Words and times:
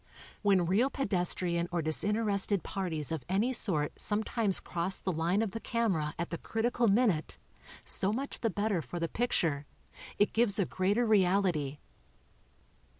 When 0.41 0.65
real 0.65 0.89
pedestrian 0.89 1.67
or 1.71 1.83
disinterested 1.83 2.63
parties 2.63 3.11
of 3.11 3.23
any 3.29 3.53
sort 3.53 3.93
sometimes 4.01 4.59
cross 4.59 4.97
the 4.97 5.11
line 5.11 5.43
of 5.43 5.51
the 5.51 5.59
camera 5.59 6.15
at 6.17 6.31
the 6.31 6.39
critical 6.39 6.87
min 6.87 7.11
ute, 7.11 7.37
so 7.85 8.11
much 8.11 8.39
the 8.39 8.49
better 8.49 8.81
for 8.81 8.99
the 8.99 9.07
picture— 9.07 9.67
it 10.17 10.33
gives 10.33 10.57
a 10.57 10.65
greater 10.65 11.05
reality. 11.05 11.77